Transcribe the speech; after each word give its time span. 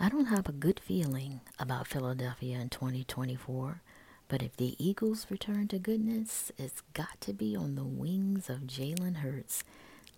I 0.00 0.08
don't 0.08 0.26
have 0.26 0.48
a 0.48 0.52
good 0.52 0.78
feeling 0.78 1.40
about 1.58 1.88
Philadelphia 1.88 2.58
in 2.60 2.68
2024, 2.68 3.82
but 4.28 4.44
if 4.44 4.56
the 4.56 4.76
Eagles 4.78 5.26
return 5.28 5.66
to 5.68 5.78
goodness, 5.80 6.52
it's 6.56 6.82
got 6.92 7.20
to 7.22 7.32
be 7.32 7.56
on 7.56 7.74
the 7.74 7.84
wings 7.84 8.48
of 8.48 8.60
Jalen 8.60 9.16
Hurts, 9.16 9.64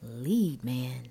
lead 0.03 0.62
man. 0.62 1.08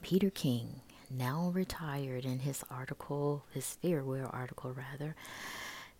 Peter 0.00 0.30
King, 0.30 0.80
now 1.10 1.50
retired 1.52 2.24
in 2.24 2.38
his 2.38 2.64
article, 2.70 3.44
his 3.52 3.74
farewell 3.82 4.30
article 4.32 4.72
rather, 4.72 5.14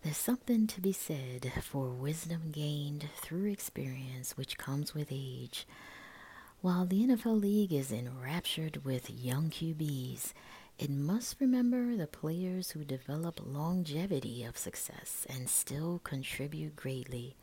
there's 0.01 0.17
something 0.17 0.65
to 0.65 0.81
be 0.81 0.93
said 0.93 1.51
for 1.61 1.89
wisdom 1.89 2.49
gained 2.51 3.07
through 3.17 3.51
experience, 3.51 4.35
which 4.35 4.57
comes 4.57 4.95
with 4.95 5.09
age. 5.11 5.67
While 6.61 6.85
the 6.87 7.05
NFL 7.05 7.39
League 7.39 7.71
is 7.73 7.91
enraptured 7.91 8.83
with 8.83 9.11
young 9.11 9.51
QBs, 9.51 10.33
it 10.79 10.89
must 10.89 11.39
remember 11.39 11.95
the 11.95 12.07
players 12.07 12.71
who 12.71 12.83
develop 12.83 13.39
longevity 13.43 14.43
of 14.43 14.57
success 14.57 15.25
and 15.29 15.49
still 15.49 15.99
contribute 16.03 16.75
greatly. 16.75 17.35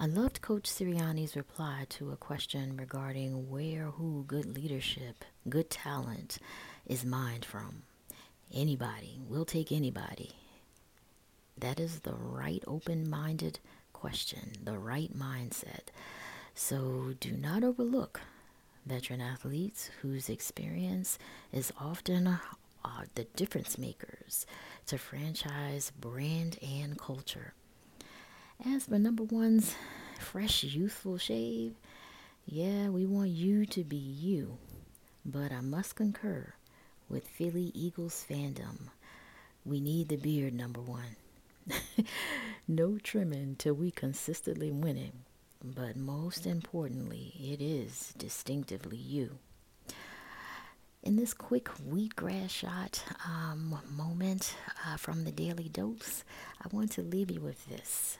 I 0.00 0.06
loved 0.06 0.42
Coach 0.42 0.64
Sirianni's 0.64 1.36
reply 1.36 1.86
to 1.90 2.10
a 2.10 2.16
question 2.16 2.76
regarding 2.76 3.50
where 3.50 3.86
who 3.86 4.24
good 4.26 4.54
leadership, 4.54 5.24
good 5.48 5.70
talent 5.70 6.38
is 6.86 7.04
mined 7.04 7.44
from. 7.44 7.82
Anybody, 8.52 9.20
we'll 9.28 9.44
take 9.44 9.72
anybody. 9.72 10.32
That 11.56 11.80
is 11.80 12.00
the 12.00 12.14
right 12.14 12.62
open 12.66 13.08
minded 13.10 13.58
question, 13.92 14.52
the 14.62 14.78
right 14.78 15.12
mindset. 15.16 15.88
So 16.54 17.14
do 17.20 17.32
not 17.32 17.64
overlook 17.64 18.20
veteran 18.88 19.20
athletes 19.20 19.90
whose 20.02 20.28
experience 20.28 21.18
is 21.52 21.72
often 21.80 22.26
uh, 22.26 22.38
the 23.14 23.24
difference 23.36 23.78
makers 23.78 24.46
to 24.86 24.98
franchise 24.98 25.92
brand 26.00 26.58
and 26.62 26.98
culture. 26.98 27.52
As 28.64 28.86
for 28.86 28.98
number 28.98 29.22
one's 29.24 29.74
fresh, 30.18 30.64
youthful 30.64 31.18
shave, 31.18 31.74
yeah, 32.46 32.88
we 32.88 33.06
want 33.06 33.30
you 33.30 33.66
to 33.66 33.84
be 33.84 33.96
you. 33.96 34.58
But 35.24 35.52
I 35.52 35.60
must 35.60 35.94
concur 35.96 36.54
with 37.08 37.28
Philly 37.28 37.70
Eagles 37.74 38.24
fandom. 38.28 38.88
We 39.64 39.80
need 39.80 40.08
the 40.08 40.16
beard, 40.16 40.54
number 40.54 40.80
one. 40.80 41.16
no 42.68 42.98
trimming 42.98 43.56
till 43.56 43.74
we 43.74 43.90
consistently 43.90 44.70
winning. 44.70 45.24
But 45.74 45.96
most 45.96 46.46
importantly, 46.46 47.32
it 47.38 47.60
is 47.60 48.14
distinctively 48.16 48.96
you. 48.96 49.38
In 51.02 51.16
this 51.16 51.34
quick 51.34 51.66
wheatgrass 51.88 52.50
shot 52.50 53.02
um, 53.26 53.78
moment 53.90 54.54
uh, 54.86 54.96
from 54.96 55.24
the 55.24 55.32
Daily 55.32 55.68
Dose, 55.68 56.24
I 56.62 56.68
want 56.72 56.92
to 56.92 57.02
leave 57.02 57.30
you 57.30 57.40
with 57.40 57.66
this. 57.68 58.18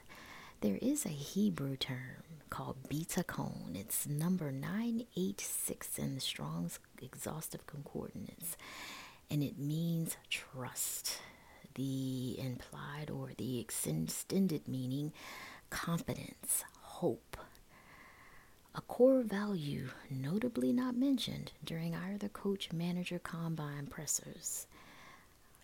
There 0.60 0.78
is 0.80 1.04
a 1.04 1.10
Hebrew 1.10 1.76
term 1.76 2.24
called 2.50 2.88
bitachon. 2.88 3.74
It's 3.76 4.06
number 4.06 4.50
986 4.50 5.98
in 5.98 6.14
the 6.14 6.20
Strong's 6.20 6.78
Exhaustive 7.02 7.66
Concordance, 7.66 8.56
and 9.30 9.42
it 9.42 9.58
means 9.58 10.16
trust 10.30 11.18
the 11.74 12.38
implied 12.40 13.10
or 13.10 13.30
the 13.36 13.60
extended 13.60 14.66
meaning 14.66 15.12
confidence, 15.70 16.64
hope. 16.98 17.36
A 18.74 18.80
core 18.80 19.22
value 19.22 19.90
notably 20.10 20.72
not 20.72 20.96
mentioned 20.96 21.52
during 21.64 21.94
either 21.94 22.28
coach 22.28 22.72
manager 22.72 23.20
combine 23.20 23.86
pressers. 23.86 24.66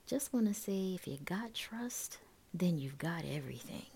Just 0.07 0.33
want 0.33 0.47
to 0.47 0.55
say 0.55 0.95
if 0.95 1.09
you 1.09 1.19
got 1.25 1.53
trust, 1.53 2.19
then 2.53 2.79
you've 2.79 2.99
got 2.99 3.25
everything 3.29 3.87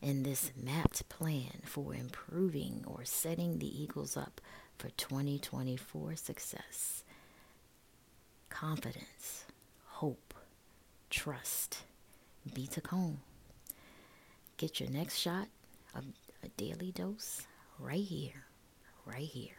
in 0.00 0.24
this 0.24 0.50
mapped 0.60 1.08
plan 1.08 1.62
for 1.64 1.94
improving 1.94 2.82
or 2.84 3.04
setting 3.04 3.60
the 3.60 3.82
Eagles 3.82 4.16
up 4.16 4.40
for 4.76 4.88
2024 4.90 6.16
success. 6.16 7.04
Confidence, 8.48 9.44
hope, 9.86 10.34
trust. 11.10 11.84
Bitachon. 12.52 13.18
Get 14.56 14.80
your 14.80 14.90
next 14.90 15.18
shot 15.18 15.46
a 16.42 16.48
daily 16.56 16.92
dose 16.92 17.42
right 17.78 18.04
here, 18.04 18.44
right 19.06 19.28
here. 19.28 19.56